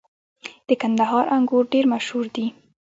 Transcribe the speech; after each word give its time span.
•د 0.67 0.69
کندهار 0.81 1.25
انګور 1.35 1.63
ډېر 1.73 1.85
مشهور 1.93 2.25
دي. 2.35 2.45